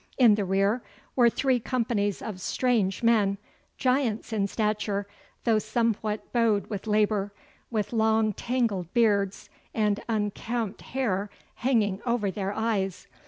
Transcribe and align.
In 0.17 0.33
the 0.33 0.45
rear 0.45 0.81
were 1.15 1.29
three 1.29 1.59
companies 1.59 2.23
of 2.23 2.41
strange 2.41 3.03
men, 3.03 3.37
giants 3.77 4.33
in 4.33 4.47
stature, 4.47 5.05
though 5.43 5.59
somewhat 5.59 6.33
bowed 6.33 6.65
with 6.71 6.87
labour, 6.87 7.31
with 7.69 7.93
long 7.93 8.33
tangled 8.33 8.91
beards, 8.95 9.47
and 9.75 9.99
unkempt 10.09 10.81
hair 10.81 11.29
hanging 11.57 12.01
over 12.03 12.31
their 12.31 12.51
eyes. 12.51 13.05